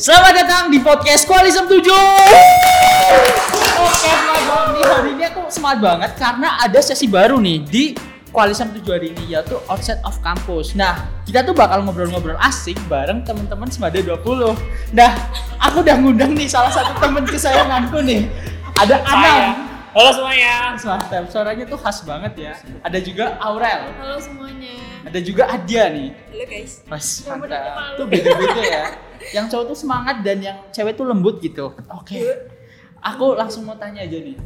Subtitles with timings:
[0.00, 1.84] Selamat datang di podcast Koalisem 7 Oke
[4.00, 7.84] semangat nih Hari ini aku semangat banget Karena ada sesi baru nih Di
[8.32, 10.72] Koalisem 7 hari ini Yaitu Outside of Campus.
[10.72, 14.16] Nah kita tuh bakal ngobrol-ngobrol asik Bareng teman-teman Semada 20
[14.96, 15.12] Nah
[15.60, 18.24] aku udah ngundang nih Salah satu temen kesayanganku nih.
[18.80, 20.80] Ada Anam Halo semuanya.
[20.80, 22.54] Mantap, suaranya tuh khas banget ya.
[22.86, 23.90] Ada juga Aurel.
[23.98, 24.78] Halo semuanya.
[25.02, 26.14] Ada juga Adia nih.
[26.30, 26.86] Halo guys.
[26.86, 27.98] Mas, mantap.
[27.98, 29.09] Tuh beda-beda ya.
[29.30, 31.74] Yang cowok tuh semangat dan yang cewek tuh lembut gitu.
[31.88, 32.18] Oke.
[33.00, 34.36] Aku langsung mau tanya aja nih.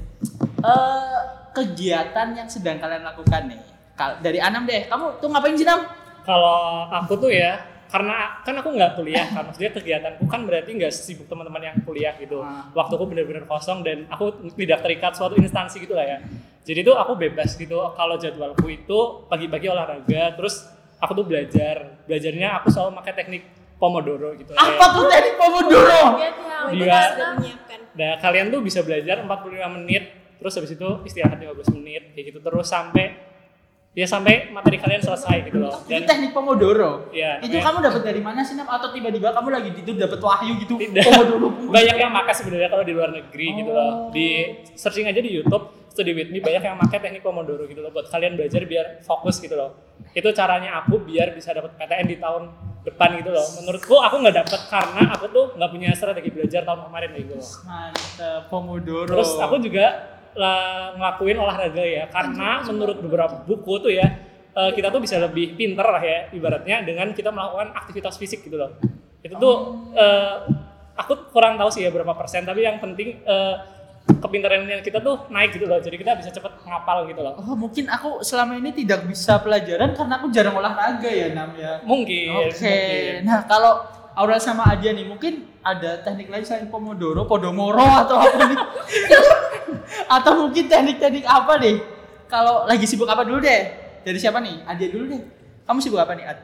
[0.62, 1.18] Eh
[1.54, 3.60] kegiatan yang sedang kalian lakukan nih.
[3.94, 4.86] Kal- Dari Anam deh.
[4.86, 5.86] Kamu tuh ngapain sih, Nam?
[6.26, 10.90] Kalau aku tuh ya, karena kan aku nggak kuliah kan, maksudnya kegiatanku kan berarti nggak
[10.90, 12.40] sibuk teman-teman yang kuliah gitu.
[12.40, 12.66] Ah.
[12.74, 16.18] Waktuku benar-benar kosong dan aku tidak terikat suatu instansi gitu lah ya.
[16.64, 17.76] Jadi tuh aku bebas gitu.
[17.94, 18.98] Kalau jadwalku itu
[19.28, 20.64] pagi-pagi olahraga, terus
[20.96, 22.02] aku tuh belajar.
[22.08, 23.42] Belajarnya aku selalu pakai teknik
[23.76, 24.52] Pomodoro gitu.
[24.52, 26.00] Apa tuh teknik Pomodoro?
[26.66, 26.98] Iya.
[27.34, 27.78] menyiapkan.
[27.92, 29.30] Nah, kalian tuh bisa belajar 45
[29.76, 30.02] menit,
[30.36, 33.14] terus habis itu istirahat 15 menit, kayak gitu terus sampai
[33.92, 35.70] ya sampai materi kalian selesai gitu loh.
[35.84, 37.12] Itu teknik Pomodoro.
[37.12, 38.66] ya, Itu kayak- kamu dapat dari mana sih, Nam?
[38.66, 40.74] Atau tiba-tiba kamu lagi tidur dapat wahyu gitu?
[40.74, 41.02] Tidak.
[41.04, 41.48] Pomodoro.
[41.76, 43.76] banyak yang pakai sebenarnya kalau di luar negeri gitu Oh.
[43.76, 43.90] loh.
[44.10, 44.26] Di
[44.74, 48.08] searching aja di YouTube, studi with me banyak yang pakai teknik Pomodoro gitu loh buat
[48.08, 49.78] kalian belajar biar fokus gitu loh.
[50.10, 52.50] Itu caranya aku biar bisa dapat PTN di tahun
[52.84, 53.46] depan gitu loh.
[53.60, 57.50] Menurutku aku nggak dapat karena aku tuh nggak punya strategi belajar tahun kemarin gitu loh.
[57.64, 59.08] Mantap, Pomodoro.
[59.08, 59.86] Terus aku juga
[60.36, 64.06] lah, ngelakuin olahraga ya karena menurut beberapa buku tuh ya
[64.52, 68.60] eh, kita tuh bisa lebih pinter lah ya ibaratnya dengan kita melakukan aktivitas fisik gitu
[68.60, 68.76] loh.
[69.24, 69.56] Itu tuh
[69.96, 70.36] eh,
[70.94, 73.54] aku kurang tahu sih ya berapa persen tapi yang penting eh,
[74.04, 75.80] kepintaran kita tuh naik gitu loh.
[75.80, 77.40] Jadi kita bisa cepet ngapal gitu loh.
[77.40, 81.80] Oh, mungkin aku selama ini tidak bisa pelajaran karena aku jarang olahraga ya, Nam ya.
[81.84, 82.52] Mungkin.
[82.52, 83.12] Oke, mungkin.
[83.24, 83.80] nah kalau
[84.14, 88.58] Aurel sama Adia nih, mungkin ada teknik lain selain Pomodoro, Podomoro atau apa nih?
[90.20, 91.76] atau mungkin teknik-teknik apa nih?
[92.28, 93.62] Kalau lagi sibuk apa dulu deh?
[94.04, 94.68] Dari siapa nih?
[94.68, 95.22] Adia dulu deh.
[95.64, 96.38] Kamu sibuk apa nih, Ad?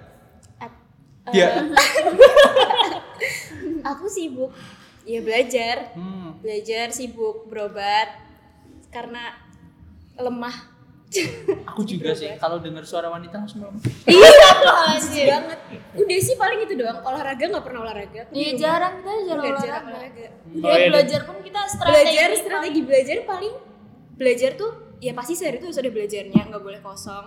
[1.30, 1.48] Dia.
[3.94, 4.50] Aku sibuk
[5.02, 6.38] ya belajar, Hmm.
[6.38, 8.08] belajar sibuk berobat
[8.88, 9.36] karena
[10.14, 10.68] lemah.
[11.66, 12.30] Aku juga sih.
[12.36, 13.82] Kalau dengar suara wanita langsung lemah.
[14.06, 15.58] Iya, sih banget.
[15.92, 17.02] Udah sih paling itu doang.
[17.02, 18.22] Olahraga nggak pernah olahraga.
[18.30, 19.60] Iya jarang kita jarang Udah olahraga.
[19.60, 20.26] jarang olahraga.
[20.46, 21.94] Udah Oh, iya, belajar pun kita strategi.
[21.96, 23.54] Belajar strategi belajar paling
[24.14, 27.26] belajar tuh ya pasti sehari itu harus ada belajarnya nggak boleh kosong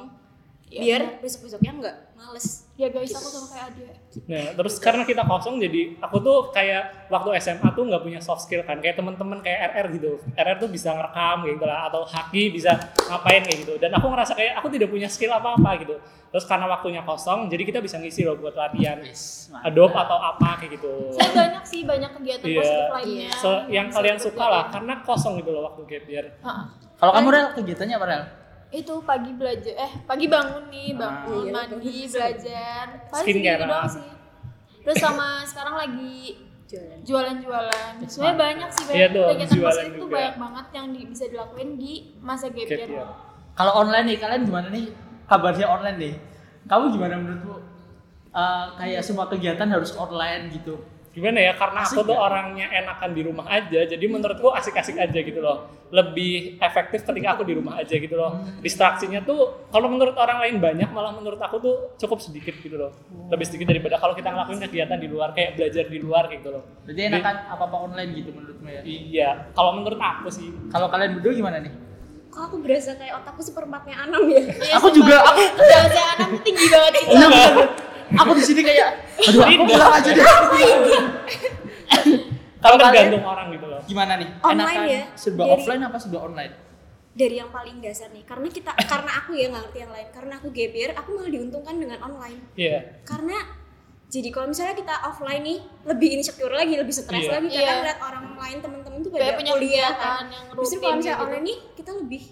[0.73, 3.94] Iya, biar besok besoknya nggak males Ya guys, aku sama kayak Adia.
[4.25, 8.41] Nah, terus karena kita kosong jadi aku tuh kayak waktu SMA tuh nggak punya soft
[8.41, 10.17] skill kan kayak teman-teman kayak RR gitu.
[10.33, 12.73] RR tuh bisa ngerekam gitu lah atau Haki bisa
[13.03, 13.78] ngapain kayak gitu.
[13.78, 16.01] Dan aku ngerasa kayak aku tidak punya skill apa-apa gitu.
[16.33, 19.53] Terus karena waktunya kosong jadi kita bisa ngisi loh buat latihan Yes.
[19.53, 21.13] Adobe atau apa kayak gitu.
[21.13, 22.57] Saya banyak sih banyak kegiatan Iya.
[22.57, 23.29] positif lainnya.
[23.38, 26.25] Se- yang Bisa kalian suka lah karena kosong gitu loh waktu gap year.
[26.41, 26.66] Heeh.
[26.97, 28.23] Kalau kamu Rel, kegiatannya apa Rel?
[28.73, 30.97] Itu pagi belajar, eh pagi bangun nih, Ah.
[30.97, 32.09] bangun, Iya, mandi, bangun.
[32.09, 32.85] belajar.
[33.06, 33.88] Paling Skincare, segitu doang ah.
[33.88, 34.07] sih.
[34.84, 36.13] Terus sama sekarang lagi
[36.66, 37.91] jualan jualan-jualan.
[38.03, 40.13] Sebenarnya banyak sih Iya banyak tuh, kegiatan jualan positif juga.
[40.17, 42.89] banyak banget yang di- bisa dilakuin di masa gap year.
[43.53, 44.85] Kalau online nih, kalian gimana nih
[45.23, 46.13] kabarnya online nih?
[46.66, 47.56] Kamu gimana menurutmu?
[48.33, 50.81] Eh, kayak semua kegiatan harus online gitu.
[51.13, 52.25] Gimana ya karena Asik aku tuh nggak?
[52.25, 55.69] orangnya enakan di rumah aja jadi menurutku asik-asik aja gitu loh.
[55.94, 58.41] Lebih efektif ketika aku di rumah aja gitu loh.
[58.66, 62.90] Distraksinya tuh kalau menurut orang lain banyak malah menurut aku tuh cukup sedikit gitu loh.
[63.29, 66.66] Lebih sedikit daripada kalau kita ngelakuin kegiatan di luar kayak belajar di luar gitu loh.
[66.81, 68.81] Berarti enakan apa-apa online gitu menurutmu ya?
[68.81, 70.50] iya kalau menurut aku sih.
[70.74, 71.74] Kalau kalian berdua gimana nih?
[72.34, 74.41] kok aku berasa kayak otakku seperempatnya Anam ya?
[74.81, 76.94] Aku juga, aku Jangan anak tuh tinggi banget.
[77.06, 77.13] Itu.
[78.16, 80.24] Aku di sini kayak, aduh aku pulang aja deh.
[82.57, 84.29] kalau kalian- tergantung orang gitu loh Gimana nih?
[84.40, 85.03] Online enakan ya?
[85.13, 86.53] serba Dari- offline apa serba online?
[87.12, 90.33] dari yang paling dasar nih karena kita karena aku ya nggak ngerti yang lain karena
[90.33, 93.38] aku year aku malah diuntungkan dengan online iya karena
[94.07, 97.38] jadi kalau misalnya kita offline nih lebih insecure lagi lebih stres Iya.
[97.38, 97.74] lagi karena Iya.
[97.77, 100.24] ngeliat orang lain temen-temen tuh Kayak pada punya kuliah kan
[100.57, 101.25] justru kalau misalnya gitu.
[101.30, 102.24] online nih kita lebih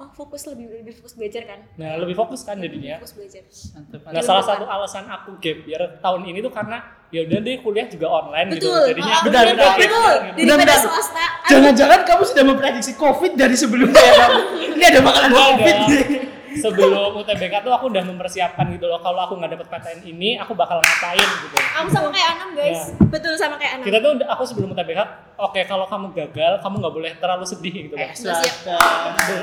[0.00, 3.42] oh fokus lebih lebih fokus belajar kan nah lebih fokus kan jadinya fokus belajar
[3.76, 6.80] Mantep, Nah, salah satu alasan aku gap year tahun ini tuh karena
[7.10, 8.70] ya udah deh kuliah juga online gitu.
[8.70, 10.00] betul Jadinya Ah, benar, betul benar, betul gitu.
[10.00, 10.78] daripada Benar, benar.
[10.80, 14.40] swasta Jangan-jangan kamu sudah memprediksi COVID dari sebelumnya ya kamu?
[14.78, 16.04] Ini ada bakalan Gua COVID nih.
[16.52, 20.52] Sebelum UTBK tuh aku udah mempersiapkan gitu loh kalau aku nggak dapet PTN ini aku
[20.52, 21.56] bakal ngapain gitu.
[21.76, 22.90] Aku sama kayak Anam guys.
[22.90, 23.06] Ya.
[23.06, 23.84] betul sama kayak Anam.
[23.84, 25.00] Kita tuh udah- aku sebelum UTBK
[25.36, 28.02] oke kalau kamu gagal kamu nggak boleh terlalu sedih gitu loh.
[28.02, 28.12] Eh,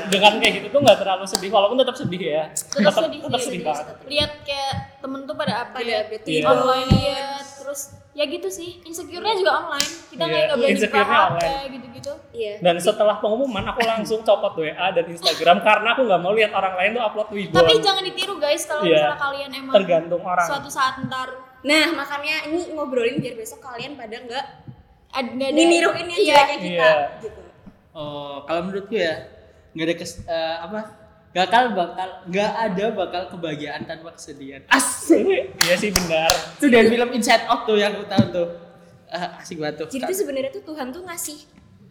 [0.08, 2.42] dengan kayak gitu tuh nggak terlalu sedih walaupun tetap sedih ya.
[2.50, 3.64] Tetap sedih, tetap sedih, sedih sedih.
[3.64, 3.86] banget.
[4.06, 6.44] Lihat kayak temen tuh pada update update Iya.
[6.44, 7.80] online lihat terus
[8.18, 11.70] ya gitu sih insecure-nya juga online kita Iya, kayak nggak berani insecure-nya online.
[11.70, 12.54] gitu-gitu Iya.
[12.60, 16.74] Dan setelah pengumuman aku langsung copot WA dan Instagram karena aku nggak mau lihat orang
[16.74, 17.52] lain tuh upload wibu.
[17.52, 18.90] tapi jangan ditiru guys kalau Iya.
[18.92, 20.42] misalnya kalian emang tergantung orang.
[20.44, 24.44] suatu saat ntar Nah, makanya ini ngobrolin biar besok kalian pada nggak
[25.10, 26.34] ad- nggak ada meniruin yang iya.
[26.36, 26.94] jeleknya kita Iya.
[27.20, 27.40] gitu.
[27.92, 29.14] Oh, kalau menurutku ya
[29.72, 30.80] nggak ada kes, eh, apa?
[31.28, 34.64] Gak bakal bakal nggak ada bakal kebahagiaan tanpa kesedihan.
[34.72, 35.52] Asik.
[35.60, 36.32] Iya sih benar.
[36.56, 38.48] Itu dari film Inside Out tuh yang aku tahu tuh.
[39.12, 39.86] Eh, asik banget tuh.
[39.92, 41.38] Jadi tuh sebenarnya tuh Tuhan tuh ngasih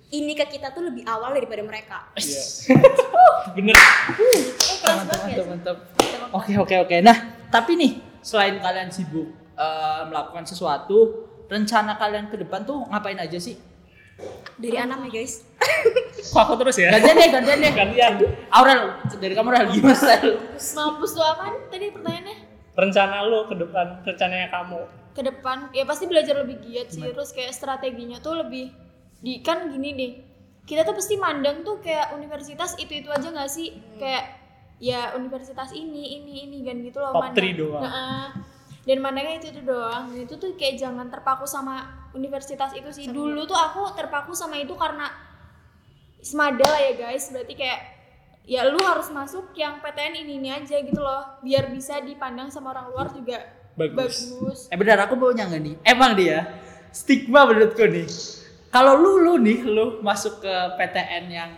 [0.10, 2.10] ini ke kita tuh lebih awal daripada mereka.
[2.18, 2.44] Iya.
[3.57, 3.78] Bener.
[3.78, 6.28] Mantap, banget ya mantap, mantap.
[6.33, 6.98] Oke oke oke.
[7.06, 7.18] Nah
[7.54, 7.92] tapi nih
[8.25, 13.56] selain kalian sibuk eh, melakukan sesuatu, rencana kalian ke depan tuh ngapain aja sih?
[14.60, 15.46] Dari anak ya guys.
[16.27, 16.92] Kok aku terus ya?
[16.92, 17.71] Gantian deh, gantian deh.
[17.71, 18.13] Gantian.
[18.50, 18.81] Aurel,
[19.15, 19.98] dari kamu Aurel gimana?
[20.13, 20.33] Aurel?
[20.54, 22.36] mampus tuh apaan tadi pertanyaannya
[22.74, 24.81] Rencana lu ke depan, rencananya kamu.
[25.12, 28.69] ke depan ya pasti belajar lebih giat sih terus kayak strateginya tuh lebih
[29.18, 30.12] di kan gini deh
[30.63, 34.30] kita tuh pasti mandang tuh kayak universitas itu itu aja nggak sih kayak
[34.77, 37.81] ya universitas ini ini ini kan gitu loh Top three doang.
[37.81, 38.25] Heeh.
[38.86, 41.81] dan mandangnya itu itu doang dan itu tuh kayak jangan terpaku sama
[42.13, 45.09] universitas itu sih dulu tuh aku terpaku sama itu karena
[46.27, 47.79] semada lah ya guys berarti kayak
[48.44, 52.75] ya lu harus masuk yang PTN ini ini aja gitu loh biar bisa dipandang sama
[52.75, 53.39] orang luar juga
[53.77, 54.33] Bagus.
[54.33, 54.59] bagus.
[54.74, 55.75] Eh benar aku mau nggak nih?
[55.85, 56.50] Emang dia
[56.89, 58.09] stigma menurutku nih.
[58.74, 61.51] Kalau lu lu nih lu masuk ke PTN yang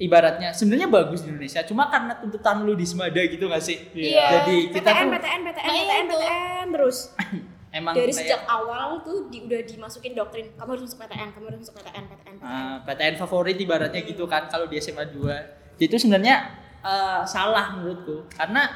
[0.00, 3.76] ibaratnya sebenarnya bagus di Indonesia, cuma karena tuntutan lu di Semada gitu gak sih?
[3.92, 4.40] Iya.
[4.40, 6.16] Jadi kita PTN, tuh PTN, PTN, PTN, itu.
[6.16, 6.98] PTN terus.
[7.70, 11.44] emang Dari kayak, sejak awal tuh di, udah dimasukin doktrin, kamu harus masuk PTN, kamu
[11.50, 12.36] harus masuk PTN, PTN, PTN.
[12.42, 15.78] uh, PTN favorit ibaratnya gitu kan kalau di SMA 2.
[15.78, 16.36] Jadi itu sebenarnya
[16.82, 18.68] uh, salah menurutku karena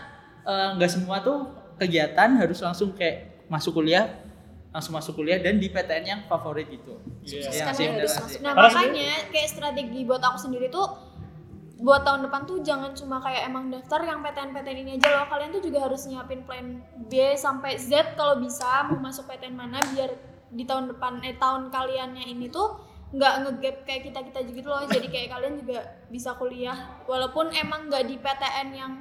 [0.47, 4.25] uh, nggak semua tuh kegiatan harus langsung kayak masuk kuliah
[4.75, 6.99] langsung masuk kuliah dan di PTN yang favorit gitu.
[7.23, 7.47] Iya.
[7.47, 8.39] Iya sih, bener harus masuk.
[8.43, 10.87] Nah makanya kayak strategi buat aku sendiri tuh
[11.85, 15.29] buat tahun depan tuh jangan cuma kayak emang daftar yang PTN-PTN ini aja loh.
[15.29, 16.81] Kalian tuh juga harus nyiapin plan
[17.13, 20.17] B sampai Z kalau bisa mau masuk PTN mana biar
[20.49, 22.81] di tahun depan eh tahun kaliannya ini tuh
[23.13, 24.81] nggak ngegap kayak kita kita gitu loh.
[24.89, 27.05] Jadi kayak kalian juga bisa kuliah.
[27.05, 28.93] Walaupun emang nggak di PTN yang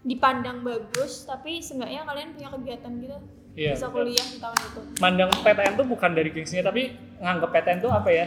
[0.00, 3.18] dipandang bagus tapi seenggaknya kalian punya kegiatan gitu.
[3.52, 3.96] Iya, bisa betul.
[4.00, 4.80] kuliah di tahun itu.
[4.96, 8.26] Mandang PTN tuh bukan dari gengsinya tapi nganggap PTN tuh apa ya?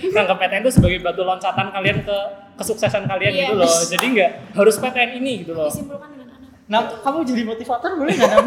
[0.00, 2.16] Nganggap PTN tuh sebagai batu loncatan kalian ke
[2.54, 3.40] kesuksesan kalian Iya.
[3.44, 3.70] gitu loh.
[3.88, 5.66] Jadi nggak harus PTN ini gitu loh.
[5.66, 8.46] disimpulkan dengan anak Nah, kamu jadi motivator boleh nggak Nam?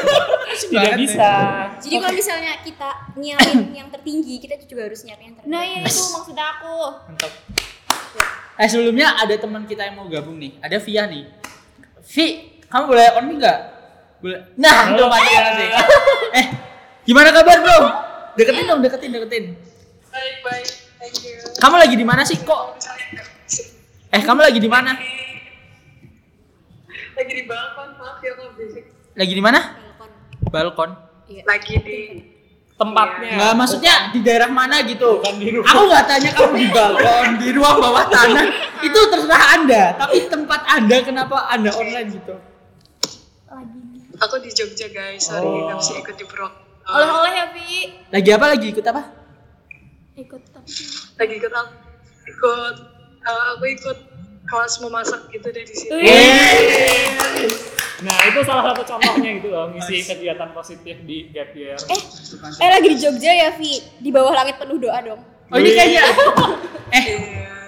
[0.64, 1.30] Tidak bisa.
[1.78, 5.54] Jadi kalau misalnya kita nyiapin yang tertinggi, kita juga harus nyiapin yang tertinggi.
[5.54, 6.74] nah ya itu maksud aku
[7.06, 7.32] Mantap.
[8.54, 10.54] Eh sebelumnya ada teman kita yang mau gabung nih.
[10.58, 11.26] Ada Via nih.
[12.04, 12.26] Vi,
[12.64, 13.58] kamu boleh on mic nggak?
[14.18, 14.40] Boleh.
[14.54, 15.66] Nah, udah mati nanti.
[16.32, 16.46] Eh,
[17.02, 17.78] gimana kabar bro?
[18.34, 19.44] Deketin dong, deketin, deketin.
[20.14, 20.68] Baik, baik.
[21.02, 21.42] Thank you.
[21.58, 22.78] Kamu lagi di mana sih kok?
[24.14, 24.94] Eh, kamu lagi di mana?
[27.18, 28.84] Lagi di balkon, maaf ya kalau berisik.
[29.18, 29.58] Lagi di mana?
[29.74, 30.10] Balkon.
[30.54, 30.90] Balkon.
[31.42, 31.98] Lagi di
[32.74, 33.38] Tempatnya.
[33.38, 35.22] Nggak, maksudnya di daerah mana gitu?
[35.22, 35.70] Bukan di rumah.
[35.70, 38.46] Aku nggak tanya kamu di balkon, di ruang bawah tanah.
[38.82, 39.94] Itu terserah anda.
[39.94, 42.34] Tapi tempat anda kenapa anda online gitu?
[43.54, 43.78] lagi
[44.18, 45.70] aku di Jogja guys, sorry Oh.
[45.70, 46.52] nggak bisa ikut di Prok.
[46.84, 47.70] oleh-oleh ya Vi
[48.10, 48.44] Lagi apa?
[48.50, 49.02] Lagi ikut apa?
[50.14, 50.70] Ikut tapi
[51.18, 51.52] Lagi ikut?
[52.24, 52.74] Ikut
[53.24, 53.98] eh, aku ikut
[54.44, 56.04] kelas memasak gitu dari sini.
[58.04, 61.78] Nah itu salah satu contohnya gitu loh ngisi kegiatan positif di gap year.
[61.88, 62.00] Eh,
[62.60, 63.80] eh lagi di Jogja ya, Vi?
[64.02, 65.20] Di bawah langit penuh doa dong.
[65.48, 66.04] Oh ini kayaknya.
[66.96, 67.04] eh,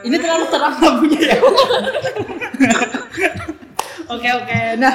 [0.05, 1.39] ini terlalu terang lampunya ya.
[4.07, 4.79] Oke oke.
[4.79, 4.95] Nah,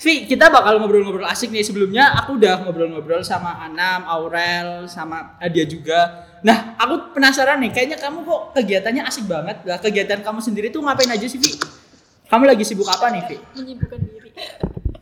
[0.00, 1.60] Vi, kita bakal ngobrol-ngobrol asik nih.
[1.60, 6.24] Sebelumnya aku udah ngobrol-ngobrol sama Anam, Aurel, sama Adia juga.
[6.46, 7.74] Nah, aku penasaran nih.
[7.74, 9.66] Kayaknya kamu kok kegiatannya asik banget.
[9.66, 11.58] Lah, kegiatan kamu sendiri tuh ngapain aja sih, Vi?
[12.30, 13.36] Kamu lagi sibuk apa nih, Vi?
[13.58, 14.30] menyibukkan diri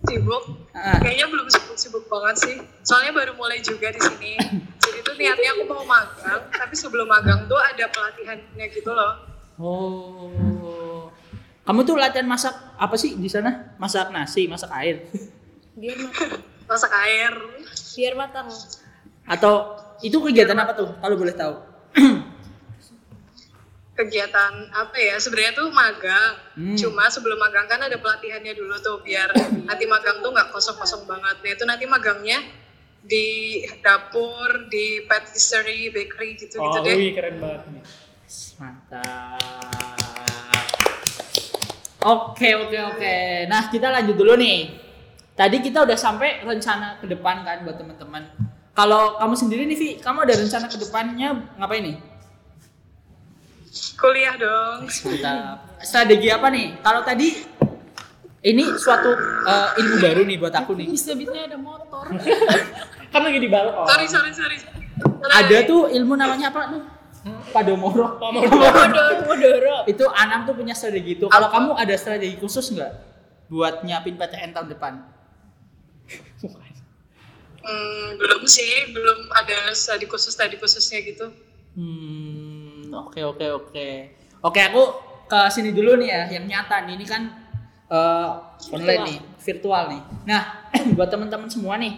[0.08, 0.44] Sibuk?
[0.72, 1.00] Ah.
[1.04, 2.56] Kayaknya belum sibuk-sibuk banget sih.
[2.80, 4.40] Soalnya baru mulai juga di sini.
[4.80, 9.12] Jadi tuh niatnya aku mau magang, tapi sebelum magang tuh ada pelatihannya gitu loh.
[9.60, 11.08] Oh.
[11.64, 13.76] Kamu tuh latihan masak apa sih di sana?
[13.80, 15.08] Masak nasi, masak air.
[15.76, 16.30] Biar matang.
[16.68, 17.32] Masak air.
[17.96, 18.48] Biar matang.
[19.24, 20.92] Atau itu kegiatan apa tuh?
[21.00, 21.54] Kalau boleh tahu.
[23.94, 26.74] kegiatan apa ya sebenarnya tuh magang Hmm.
[26.74, 29.30] cuma sebelum magang kan ada pelatihannya dulu tuh biar
[29.66, 32.42] nanti magang tuh nggak kosong-kosong banget nah itu nanti magangnya
[32.98, 37.82] di dapur di patisserie bakery gitu gitu Oh, deh wih keren banget nih.
[38.58, 39.38] Mantap.
[42.04, 43.16] Oke, oke, oke.
[43.48, 44.72] Nah, kita lanjut dulu nih.
[45.32, 48.24] Tadi kita udah sampai rencana ke depan kan buat teman-teman.
[48.74, 51.96] Kalau kamu sendiri nih Vi, kamu ada rencana ke depannya ngapain nih?
[53.94, 54.90] Kuliah dong.
[54.90, 55.78] Mantap.
[55.78, 56.82] Strategi apa nih?
[56.82, 57.38] Kalau tadi
[58.44, 59.14] ini suatu
[59.46, 60.90] eh, ilmu baru nih buat aku nih.
[60.90, 62.10] Bisa-bisanya ada motor.
[63.14, 63.86] Kan lagi di balkon.
[63.86, 64.58] Sorry, sorry, sorry.
[65.30, 66.82] Ada tuh ilmu namanya apa tuh?
[67.54, 68.18] Padomoro.
[68.18, 69.76] Modoro.
[69.86, 71.30] Itu Anam tuh punya strategi itu.
[71.30, 72.90] Kalau kamu ada strategi khusus nggak
[73.48, 75.13] buat nyiapin PTN tahun depan?
[77.64, 81.32] Hmm, belum sih, belum ada studi khusus studi khususnya gitu.
[81.74, 83.88] Hmm, oke oke oke.
[84.44, 84.82] Oke, aku
[85.24, 87.00] ke sini dulu nih ya, yang nyata nih.
[87.00, 87.22] Ini kan
[87.88, 88.30] eh,
[88.68, 90.02] online nih, virtual nih.
[90.28, 90.42] Nah,
[90.96, 91.96] buat teman-teman semua nih,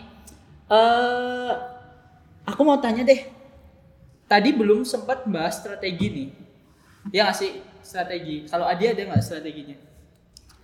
[0.70, 1.52] eh
[2.46, 3.26] aku mau tanya deh.
[4.26, 6.28] Tadi belum sempat bahas strategi nih.
[7.14, 7.50] Ya nggak sih
[7.82, 8.46] strategi?
[8.46, 9.78] Kalau Adi ada nggak strateginya?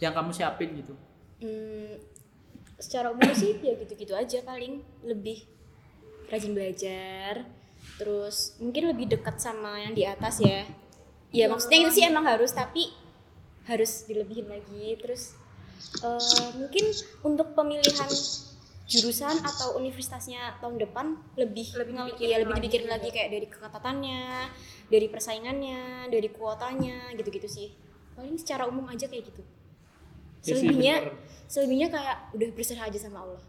[0.02, 0.94] Yang kamu siapin gitu?
[1.42, 1.94] Hmm,
[2.82, 4.82] secara umum sih ya gitu-gitu aja paling.
[5.06, 5.46] Lebih
[6.26, 7.46] rajin belajar
[7.98, 10.66] terus mungkin lebih dekat sama yang di atas ya.
[11.32, 12.90] Ya maksudnya itu sih emang harus tapi
[13.70, 14.98] harus dilebihin lagi.
[14.98, 15.38] Terus
[16.02, 16.84] eh, mungkin
[17.22, 18.10] untuk pemilihan
[18.90, 24.22] jurusan atau universitasnya tahun depan lebih lebih ya lebih dipikirin lagi kayak dari keketatannya
[24.90, 27.68] dari persaingannya dari kuotanya gitu-gitu sih.
[28.12, 29.40] Paling secara umum aja kayak gitu
[30.42, 31.14] Ya sih, selebihnya bener.
[31.46, 33.42] selebihnya kayak udah berserah aja sama Allah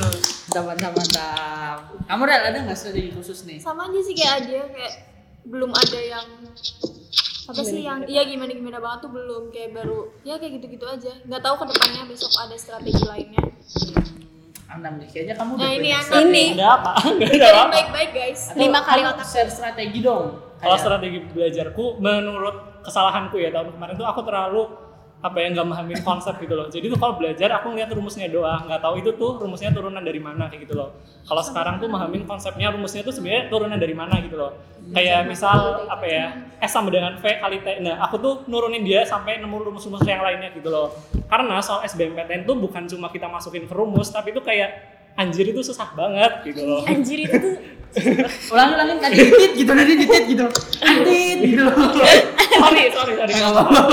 [0.00, 1.78] Mantap, mantap, mantap.
[2.08, 3.60] Kamu Rel, ada nggak strategi khusus nih?
[3.60, 4.94] Sama aja sih kayak dia kayak
[5.44, 6.26] belum ada yang
[7.44, 11.10] apa sih yang iya gimana gimana banget tuh belum kayak baru ya kayak gitu-gitu aja
[11.26, 13.42] nggak tahu ke depannya besok ada strategi lainnya
[14.70, 16.30] Anam nih, kayaknya kamu Nah, udah ini strategi.
[16.30, 16.44] Ini.
[16.54, 16.92] Ada apa?
[17.10, 17.72] Enggak ada apa.
[17.74, 19.26] baik-baik guys Atau Lima kali otak.
[19.26, 20.24] share strategi dong.
[20.62, 24.62] Kalau strategi belajarku menurut kesalahanku ya tahun kemarin tuh aku terlalu
[25.20, 26.72] apa ya nggak memahamin konsep gitu loh.
[26.72, 30.16] Jadi tuh kalau belajar aku ngeliat rumusnya doang, nggak tahu itu tuh rumusnya turunan dari
[30.16, 30.96] mana kayak gitu loh.
[31.28, 34.56] Kalau sekarang tuh memahamin konsepnya rumusnya tuh sebenarnya turunan dari mana gitu loh.
[34.96, 36.24] Kayak misal apa ya
[36.56, 37.84] S sama dengan V kali T.
[37.84, 40.96] Nah aku tuh nurunin dia sampai nemu rumus-rumus yang lainnya gitu loh.
[41.28, 45.60] Karena soal SBMPTN tuh bukan cuma kita masukin ke rumus, tapi itu kayak anjir itu
[45.60, 46.80] susah banget gitu loh.
[46.82, 47.54] anjir itu tuh
[48.54, 50.46] ulangi ulangin kan ditit gitu nanti ditit gitu
[50.80, 51.64] ditit gitu
[52.50, 53.32] sorry, sorry, sorry.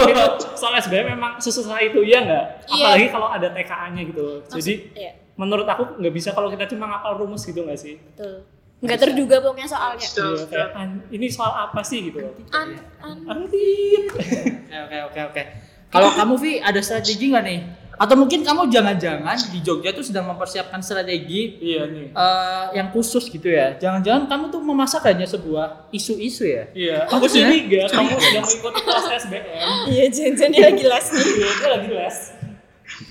[0.07, 2.46] Itu soal SBM memang sesusah itu ya nggak?
[2.67, 2.84] Iya.
[2.93, 4.41] Apalagi kalau ada TKA-nya gitu.
[4.48, 7.98] Jadi ya menurut aku nggak bisa kalau kita cuma ngapal rumus gitu nggak sih?
[7.98, 8.41] betul
[8.77, 12.22] nggak terduga pokoknya soalnya Iya, kayak, "An- ini soal apa sih gitu?
[12.51, 12.77] an
[13.25, 14.05] Antit.
[14.07, 14.38] oke
[14.69, 15.43] oke oke oke
[15.89, 17.60] kalau kamu Vi ada strategi nggak nih
[17.97, 22.07] atau mungkin kamu jangan-jangan di Jogja tuh sedang mempersiapkan strategi Iya nih.
[22.13, 23.73] eh, yang khusus gitu ya.
[23.81, 26.69] Jangan-jangan kamu tuh memasak hanya sebuah isu-isu ya?
[26.77, 27.49] Iya, aku iya?
[27.49, 27.81] curiga.
[27.89, 29.67] kamu sedang mengikuti kelas SBM.
[29.89, 31.25] iya jangan dia lagi les nih.
[31.25, 32.17] Iya, dia lagi les.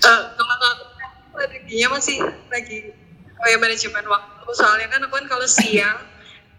[0.07, 0.85] Eh, kalau aku
[1.35, 2.17] strateginya masih
[2.47, 2.77] lagi
[3.43, 4.45] kayak manajemen waktu.
[4.55, 5.99] Soalnya kan aku kan kalau siang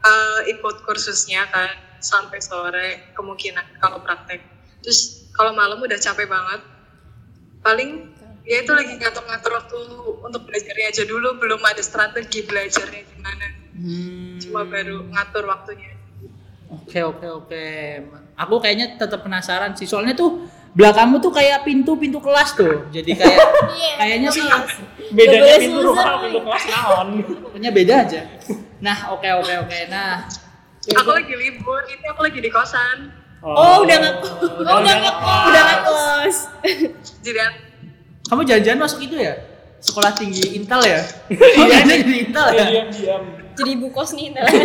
[0.05, 1.73] eh, ikut kursusnya kan
[2.05, 4.45] sampai sore kemungkinan kalau praktek.
[4.85, 6.61] Terus kalau malam udah capek banget.
[7.59, 8.18] Paling
[8.49, 9.77] ya itu lagi ngatur-ngatur waktu
[10.25, 13.47] untuk belajarnya aja dulu belum ada strategi belajarnya gimana
[13.79, 14.43] Hmm.
[14.43, 15.95] cuma baru ngatur waktunya
[16.69, 17.65] Oke oke oke.
[18.37, 19.89] Aku kayaknya tetap penasaran sih.
[19.89, 20.45] Soalnya tuh
[20.77, 22.85] belakangmu tuh kayak pintu-pintu kelas tuh.
[22.93, 23.39] Jadi kayak
[23.73, 24.45] Iya, kayaknya sih
[25.17, 27.09] Bedanya pintu rumah, pintu kelas naon.
[27.57, 28.21] punya beda aja.
[28.85, 29.79] Nah, oke oke oke.
[29.89, 30.29] Nah,
[30.93, 32.99] aku lagi libur itu aku lagi di kosan
[33.43, 34.15] oh udah nggak
[34.63, 36.39] udah udah nggak nggak udah nggak kos
[37.23, 37.39] jadi
[38.29, 39.35] kamu jangan-jangan masuk itu ya?
[39.81, 41.01] Sekolah tinggi Intel ya?
[41.65, 42.65] Iya, di Intel ya.
[42.69, 43.23] diam-diam.
[43.57, 44.47] jadi ibu kos nih Intel.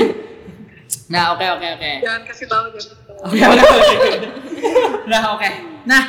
[1.10, 1.91] Nah, oke oke oke.
[2.05, 3.65] jangan kasih tahu jangan kasih tahu Oke, oke,
[3.98, 4.29] oke.
[5.12, 5.50] Nah, oke.
[5.89, 6.03] Nah,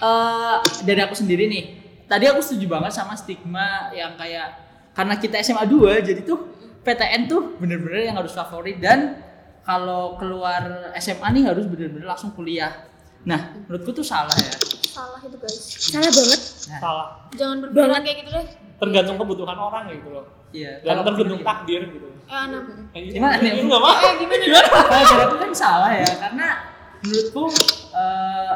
[0.00, 1.64] eh, dari aku sendiri nih.
[2.10, 4.58] Tadi aku setuju banget sama stigma yang kayak
[4.90, 6.50] karena kita SMA 2 jadi tuh
[6.82, 9.22] PTN tuh bener-bener yang harus favorit dan
[9.62, 12.90] kalau keluar SMA nih harus bener-bener langsung kuliah.
[13.22, 14.79] Nah, menurutku tuh salah ya.
[15.00, 17.06] Salah itu guys salah banget Nah, Salah.
[17.32, 18.46] jangan berpikiran kayak gitu deh
[18.78, 20.24] Tergantung kebutuhan orang gitu loh.
[20.50, 20.80] iya.
[20.80, 22.08] Dan tergantung takdir gitu.
[22.22, 23.50] eh anam Eh, Gimana nih?
[23.54, 23.90] Ini nggak apa?
[23.98, 26.46] eh gimana gimana Kalau dari aku kan salah ya karena
[27.00, 27.44] menurutku
[27.92, 28.54] eh,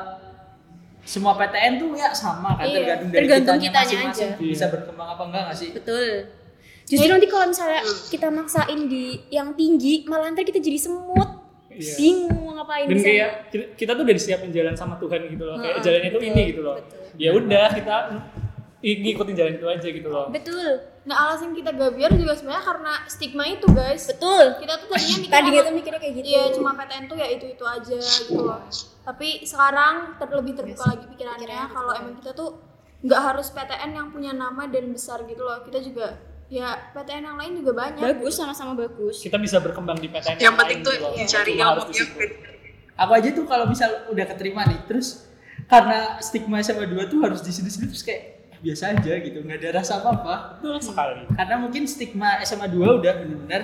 [1.02, 4.40] semua PTN tuh ya sama kan Iya, tergantung dari tergantung kitanya kitanya masing-masing aja.
[4.40, 4.72] bisa Iya.
[4.72, 5.70] berkembang apa enggak nggak sih?
[5.72, 6.04] betul
[6.84, 11.43] justru nanti kalau misalnya kita maksain di yang tinggi malah ntar kita jadi semut
[11.74, 11.94] Iya.
[11.98, 15.56] bingung ngapain Dan kayak kita, kita tuh udah disiapin jalan sama Tuhan gitu loh.
[15.58, 16.76] Kayak jalannya tuh ini gitu loh.
[17.18, 17.96] Ya udah kita
[18.84, 20.28] ngikutin jalan itu aja gitu loh.
[20.28, 20.76] betul
[21.08, 25.16] nah alasan kita gak biar juga sebenarnya karena stigma itu guys betul kita tuh tadinya
[25.20, 28.60] mikir tadi kita mikirnya kayak gitu Iya, cuma PTN tuh ya itu-itu aja gitu loh.
[29.04, 32.60] Tapi sekarang ter lebih terbuka lagi pikirannya Pikirannya kalau emang kita tuh
[33.04, 35.60] nggak harus PTN yang punya nama dan besar gitu loh.
[35.64, 36.16] Kita juga
[36.46, 40.54] ya PTN yang lain juga banyak bagus sama-sama bagus kita bisa berkembang di PTN yang
[40.54, 42.18] penting lain tuh gitu cari Cuma harus ilmu di yang situ.
[42.94, 45.26] Aku aja tuh kalau misal udah keterima nih, terus
[45.64, 49.58] karena stigma SMA 2 tuh harus di sini-sini terus kayak eh, biasa aja gitu, nggak
[49.58, 50.34] ada rasa apa-apa.
[50.56, 53.62] betul sekali Karena mungkin stigma SMA 2 udah benar-benar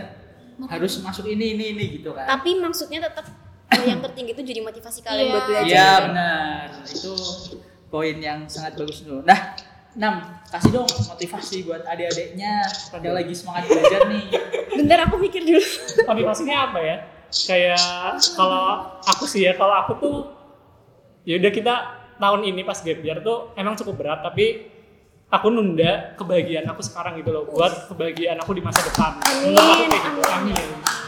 [0.67, 2.27] harus masuk ini ini ini gitu kan.
[2.29, 3.25] tapi maksudnya tetap
[3.81, 5.31] yang tertinggi itu jadi motivasi kalian Iya.
[5.31, 7.13] buat belajar Iya benar, itu
[7.87, 9.23] poin yang sangat bagus dulu.
[9.23, 9.55] Nah,
[9.99, 12.63] Nam, kasih dong motivasi buat adik-adiknya
[13.03, 14.25] yang lagi semangat belajar nih.
[14.81, 15.61] bentar aku mikir dulu
[16.11, 16.97] motivasinya apa ya
[17.31, 20.17] kayak kalau aku sih ya kalau aku tuh
[21.27, 21.75] ya udah kita
[22.23, 24.67] tahun ini pas gap year tuh emang cukup berat tapi
[25.31, 30.21] aku nunda kebahagiaan aku sekarang gitu loh buat kebahagiaan aku di masa depan Amin, gitu.
[30.27, 30.55] amin.
[30.55, 31.00] amin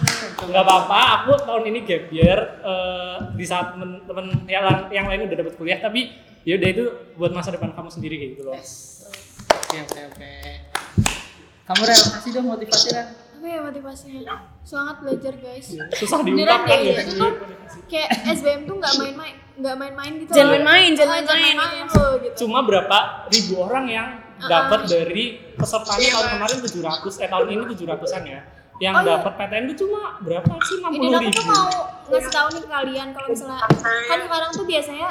[0.42, 5.36] nggak apa-apa aku tahun ini gap year eh, di saat temen-temen yang, yang lain udah
[5.38, 6.10] dapat kuliah tapi
[6.42, 8.58] ya udah itu buat masa depan kamu sendiri kayak gitu loh
[9.52, 10.32] Oke oke oke.
[11.62, 13.06] Kamu rel kasih dong motivasi kan?
[13.32, 14.20] apa ya motivasinya
[14.62, 17.32] semangat belajar guys susah Beneran diungkapkan ya itu tuh
[17.84, 22.04] kayak SBM tuh nggak main-main nggak main-main gitu Jangan main-main, jangan Ah, main-main, gitu.
[22.22, 24.46] gitu cuma berapa ribu orang yang Uh-uh.
[24.46, 26.14] dapat dari pesertanya Iya.
[26.14, 28.40] tahun kemarin 700 eh tahun ini 700-an ya
[28.82, 29.14] yang Oh, iya.
[29.22, 30.82] dapat PTN itu cuma berapa sih?
[30.82, 31.66] 60 ini aku ribu tuh mau
[32.10, 33.62] ngasih tahu nih ke kalian kalau misalnya
[34.10, 35.08] kan sekarang tuh biasanya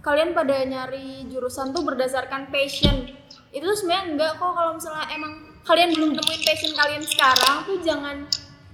[0.00, 3.10] kalian pada nyari jurusan tuh berdasarkan passion.
[3.50, 5.32] Itu tuh sebenarnya enggak kok kalau misalnya emang
[5.66, 8.16] kalian belum temuin passion kalian sekarang tuh jangan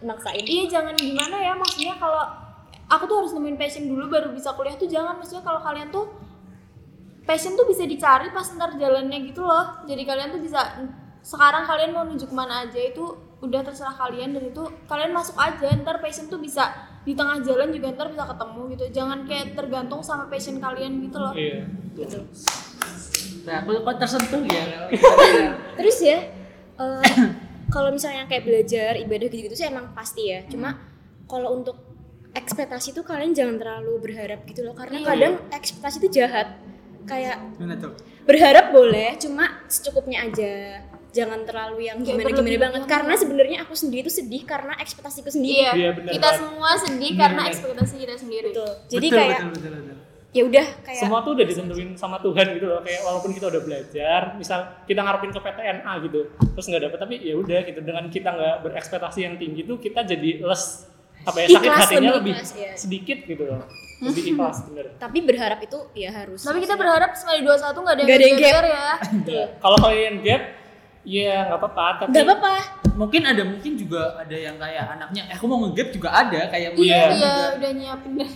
[0.04, 0.44] maksain.
[0.44, 2.24] Iya jangan gimana ya maksudnya kalau
[2.86, 5.16] aku tuh harus nemuin passion dulu baru bisa kuliah tuh jangan.
[5.16, 6.12] Maksudnya kalau kalian tuh
[7.24, 9.80] passion tuh bisa dicari pas ntar jalannya gitu loh.
[9.88, 10.60] Jadi kalian tuh bisa
[11.24, 13.02] sekarang kalian mau menuju ke mana aja itu
[13.36, 15.68] udah terserah kalian dan itu kalian masuk aja.
[15.76, 16.72] Ntar passion tuh bisa
[17.04, 18.84] di tengah jalan juga ntar bisa ketemu gitu.
[19.02, 21.32] Jangan kayak tergantung sama passion kalian gitu loh.
[21.36, 21.68] Iya.
[21.96, 22.18] Gitu.
[23.46, 24.90] Nah, aku kok tersentuh ya.
[25.78, 26.18] Terus ya
[26.76, 27.02] eh,
[27.74, 30.42] kalau misalnya kayak belajar ibadah gitu-gitu sih emang pasti ya.
[30.48, 30.74] Cuma
[31.30, 31.76] kalau untuk
[32.36, 34.74] ekspektasi tuh kalian jangan terlalu berharap gitu loh.
[34.74, 35.06] Karena Iya.
[35.12, 36.58] kadang ekspektasi itu jahat.
[37.06, 37.38] Kayak
[38.26, 40.82] berharap boleh cuma secukupnya aja
[41.16, 42.82] jangan terlalu yang gimana gimana banget.
[42.84, 45.56] karena sebenarnya aku sendiri tuh sedih karena ekspektasiku sendiri.
[45.58, 46.38] Iya Iya, bener kita banget.
[46.38, 47.52] semua sedih Bener karena banget.
[47.54, 48.48] ekspektasi kita sendiri.
[48.50, 48.70] Betul.
[48.86, 49.94] jadi Betul, kayak betul, betul, betul.
[50.28, 52.80] ya udah kayak semua tuh udah ditentuin sama Tuhan gitu loh.
[52.82, 57.14] Kayak walaupun kita udah belajar misal kita ngarepin ke PTNA gitu terus nggak dapet tapi
[57.18, 57.80] ya udah gitu.
[57.80, 60.84] Dengan kita nggak berekspektasi yang tinggi tuh kita jadi less
[61.22, 62.72] apa ya sakit Ikhlas, hatinya lebih lebih ikhlas, ya.
[62.76, 63.62] sedikit gitu loh.
[63.98, 64.92] Lebih ikhlas bener.
[64.94, 68.60] Tapi berharap itu ya harus tapi kita berharap sembilan dua satu nggak ada yang gap.
[68.60, 68.92] ya
[69.24, 70.42] Ya, kalau kalian gap
[71.06, 72.54] ya nggak apa-apa tapi nggak apa-apa
[72.96, 76.72] Mungkin ada mungkin juga ada yang kayak anaknya, eh aku mau nge-gap juga ada kayak
[76.72, 77.00] mau Iya.
[77.12, 78.30] iya udah nyiapin deh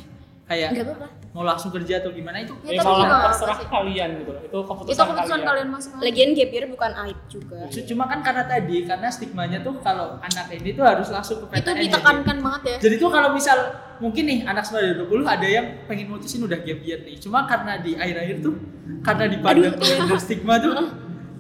[0.45, 3.69] kayak nggak apa-apa mau langsung kerja atau gimana itu Ya, ya, kalau nggak terserah sih.
[3.71, 4.43] kalian gitu loh.
[4.43, 8.43] itu keputusan, itu keputusan kalian masing-masing lagian gap year bukan aib juga Cuma kan karena
[8.45, 11.57] tadi, karena stigmanya tuh kalau anak ini tuh harus langsung ke PTN.
[11.57, 13.59] itu ditekankan banget ya Jadi tuh kalau misal
[13.97, 17.17] mungkin nih anak 20 ada yang pengen mutusin udah gap year nih.
[17.17, 18.55] Cuma karena di akhir-akhir tuh
[19.01, 20.73] karena dipandang bener stigma tuh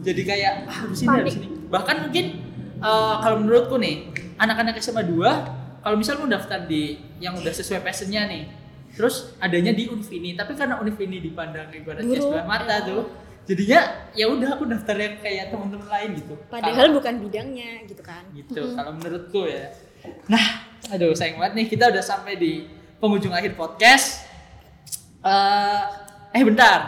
[0.00, 1.48] jadi kayak ah, harus ini harus ini.
[1.68, 2.24] Bahkan mungkin
[2.80, 4.10] eh, kalau menurutku nih
[4.40, 8.44] anak-anak SMA 2 kalau misal mau daftar di yang udah sesuai passionnya nih
[8.90, 13.06] terus adanya di univ ini tapi karena univ ini dipandang ibaratnya sebelah mata tuh
[13.48, 16.34] jadinya ya udah aku daftar yang kayak teman-teman lain gitu.
[16.52, 18.22] Padahal bukan bidangnya gitu kan?
[18.30, 19.74] Gitu kalau menurutku ya.
[20.30, 22.68] Nah aduh sayang banget nih kita udah sampai di
[23.00, 24.28] penghujung akhir podcast.
[25.24, 25.82] Eh,
[26.36, 26.80] eh bentar.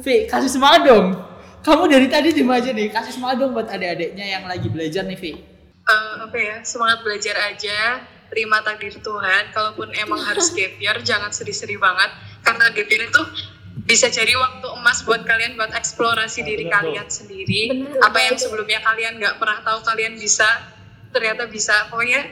[0.00, 1.29] Vi kasih semangat dong
[1.60, 5.18] kamu dari tadi di aja nih kasih semangat dong buat adik-adiknya yang lagi belajar nih
[5.18, 5.32] Vi
[5.80, 9.50] Eh, apa ya semangat belajar aja terima takdir Tuhan.
[9.50, 12.14] Kalaupun emang harus gap year jangan sedih-sedih banget.
[12.46, 13.22] Karena gap year itu
[13.90, 17.62] bisa jadi waktu emas buat kalian buat eksplorasi diri bener, kalian sendiri.
[17.74, 20.46] Bener, apa yang sebelumnya kalian nggak pernah tahu kalian bisa
[21.10, 21.74] ternyata bisa.
[21.90, 22.22] Pokoknya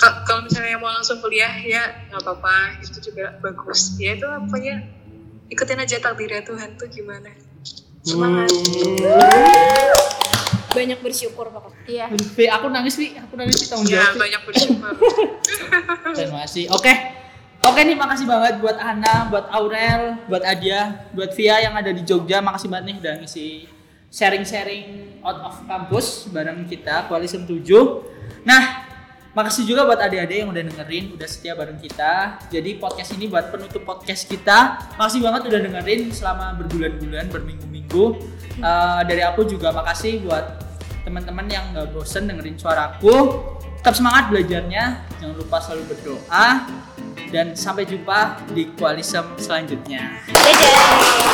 [0.00, 2.80] ka- kalau misalnya mau langsung kuliah ya nggak apa-apa.
[2.80, 4.00] Itu juga bagus.
[4.00, 4.80] Ya itu pokoknya
[5.52, 7.36] ikutin aja takdirnya Tuhan tuh gimana
[8.02, 8.50] semangat
[10.68, 14.42] banyak bersyukur pokoknya iya Vi aku nangis Vi aku nangis Vi tanggung ya jawab banyak
[14.46, 14.92] bersyukur
[16.16, 16.70] Terima kasih.
[16.74, 16.92] Oke.
[17.58, 22.06] Oke nih makasih banget buat Ana, buat Aurel, buat Adia, buat Via yang ada di
[22.06, 22.38] Jogja.
[22.38, 23.66] Makasih banget nih udah ngisi
[24.08, 27.66] sharing-sharing out of campus bareng kita Koalisem 7.
[28.46, 28.87] Nah,
[29.38, 32.42] makasih juga buat adik-adik yang udah dengerin, udah setia bareng kita.
[32.50, 34.82] Jadi podcast ini buat penutup podcast kita.
[34.98, 38.04] Makasih banget udah dengerin selama berbulan-bulan, berminggu-minggu.
[38.58, 40.58] Eh, dari aku juga makasih buat
[41.06, 43.38] teman-teman yang nggak bosen dengerin suaraku
[43.80, 46.66] tetap semangat belajarnya jangan lupa selalu berdoa
[47.32, 51.28] dan sampai jumpa di koalisem selanjutnya dadah